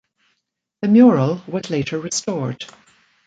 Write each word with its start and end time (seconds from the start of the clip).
The 0.81 0.87
mural 0.87 1.43
was 1.47 1.69
later 1.69 1.99
restored. 1.99 2.65